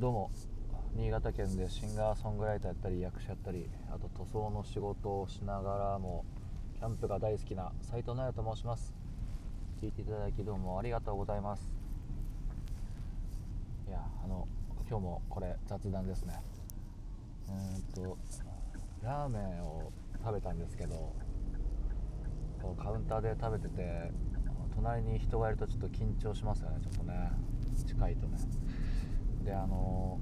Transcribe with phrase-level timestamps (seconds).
[0.00, 0.30] どうも。
[0.94, 6.24] 新潟県でシンガーソングライターやったり役者やったりあと塗装の仕事をしながらも
[6.78, 8.94] キャンプが大好きな斉藤奈也と申します。
[9.82, 11.68] 聞いていただきどうもありがとうございます。
[13.88, 14.46] いやあの
[14.88, 16.40] 今日もこれ雑談ですね。
[17.48, 18.16] うーんと
[19.02, 19.90] ラーメンを
[20.24, 21.12] 食べたんですけど
[22.62, 24.12] こうカウンターで食べてて
[24.76, 27.32] 隣に人がいるとちょっと緊張しますよねちょっとね。
[27.84, 28.38] 近いとね。
[29.48, 30.18] であの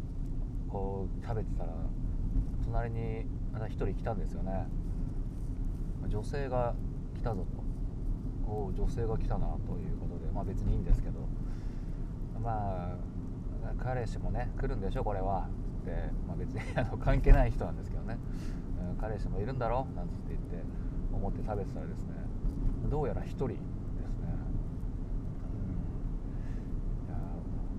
[0.69, 1.73] こう食べてたら
[2.64, 4.68] 隣にまた1人来たんですよね。
[6.09, 6.74] 女性が
[7.16, 7.66] 来たぞと。
[8.48, 11.18] お女性が来たなということでまあ別にいいんですけど。
[12.41, 12.96] まあ
[13.82, 15.48] 彼氏もね来るんでしょこれは。
[15.82, 15.90] って、
[16.29, 18.18] まあ、別にあの関係ない人なんですけどね、
[18.90, 19.87] うん、彼氏もいるんだろ？
[19.96, 20.62] なんつって言って
[21.12, 22.15] 思って食べてたらですね。
[22.88, 23.65] どうやら1人ですね、
[27.09, 27.18] うん、いや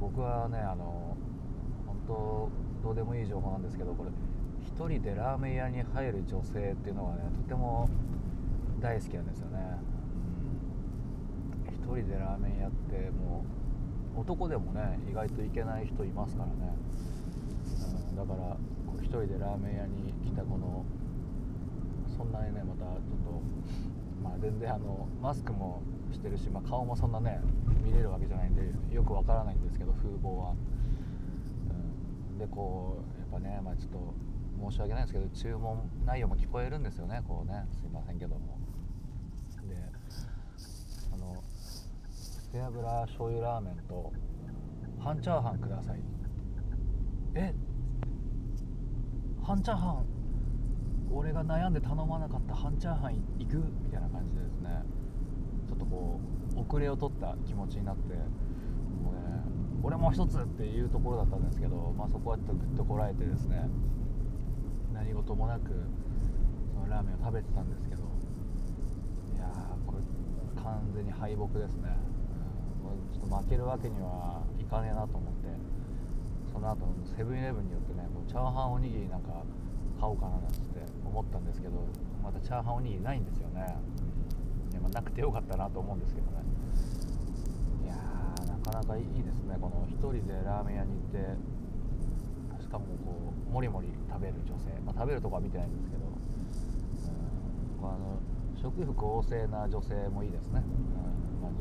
[0.02, 1.16] 僕はねあの
[2.07, 2.49] 当
[2.84, 4.09] どうでもいい情報なんですけどこれ
[4.77, 7.89] 1人でラーメン屋に入る女性っていうのがねとても
[8.80, 9.59] 大好きなんですよね、
[11.89, 13.44] うん、1人でラーメン屋っても
[14.16, 16.75] う男でもね意外と行けない人いますからね、
[18.11, 18.58] うん、だから
[19.02, 20.86] 1人でラーメン屋に来たこの
[22.16, 23.42] そんなにねまたちょっと
[24.23, 27.42] まあ全然あのマスクもしてるし、まあ、顔もそんなね
[27.83, 28.61] 見れるわけじゃないんで
[28.94, 30.53] よくわからないんですけど風貌は、
[32.38, 34.13] でこうやっぱねまあちょっと
[34.69, 37.66] 申し訳ないんですけど注文内容も聞こえるんですよねこうね。
[37.71, 38.57] すいませんけども。
[39.67, 39.75] で
[41.13, 41.43] あの
[42.52, 44.13] 背脂醤油ラーメンと
[44.99, 46.02] 半チャーハンください。
[47.35, 47.53] え？
[49.43, 50.05] 半チャーハン
[51.11, 53.58] 俺が悩んで頼まなかった半チャーハン行く？
[53.83, 54.83] みたいな感じでですね。
[55.67, 56.19] ちょっとこ
[56.55, 58.15] う遅れを取った気持ちになって。
[59.88, 63.69] もうね俺も一つっていうところだったんですけど、まあ、そこはグッとこらえてですね
[64.93, 65.71] 何事もなく
[66.73, 68.03] そのラーメンを食べてたんですけど
[69.31, 71.95] いやーこれ完全に敗北ですね、
[72.83, 75.55] うん、ちょっと負けるわけにはいかねえなと思って
[76.52, 76.83] その後
[77.15, 79.39] セブンイレブンによってねもうチャーハンおにぎりなんか
[79.99, 81.80] 買おうかななんて思ったんですけど
[82.21, 83.64] またチャーハンおにぎりないんですよね、
[84.71, 86.37] いやまあ、なくてよかったなと思うんですけどね。
[88.77, 89.58] なかいいですね。
[89.60, 98.21] この1人でラーメン屋に行ってしかもこうもりもり食べる女性、まあ、食べるとこは見てないんですけど、うん、あの
[98.61, 100.70] 食欲旺盛な女性もいいですね、う
[101.42, 101.42] ん。
[101.42, 101.52] まあ、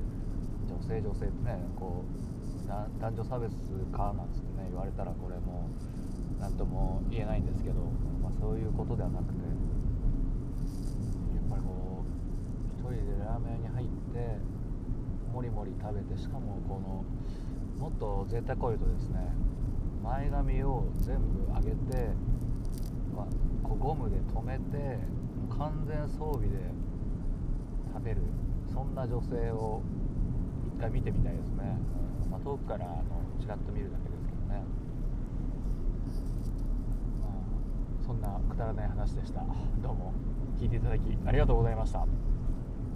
[0.68, 3.54] 女性女性ってねこう男女差別
[3.92, 5.70] かなんつってね言われたらこれも
[6.38, 7.80] 何とも言えないんですけど、
[8.20, 9.46] まあ、そういうことではなくてや
[11.40, 14.36] っぱりこう一人でラーメン屋に入って
[15.36, 17.04] もりもり食べてしかもこの
[17.78, 19.18] もっと贅沢を言うとですね
[20.02, 22.08] 前髪を全部上げて、
[23.14, 23.26] まあ、
[23.62, 24.98] こうゴムで留めて
[25.50, 26.56] 完全装備で
[27.92, 28.22] 食べる
[28.72, 29.82] そんな女性を
[30.74, 31.76] 一回見てみたいですね、
[32.30, 34.62] まあ、遠くからあのちらっと見るだけですけどね、
[37.20, 39.40] まあ、そんなくだらない話でした。
[39.82, 40.14] どうも
[40.58, 42.06] 聞いていただきありがとうございました。